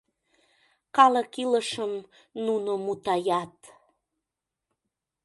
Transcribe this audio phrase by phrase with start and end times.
[0.95, 1.93] Калык илышым
[2.45, 3.55] нуно мутаят...